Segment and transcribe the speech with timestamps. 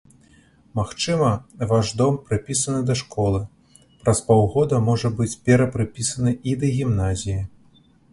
[0.77, 1.27] Магчыма,
[1.71, 3.41] ваш дом, прыпісаны да школы,
[4.05, 7.37] праз паўгода можа быць перапрыпісаны і да гімназіі.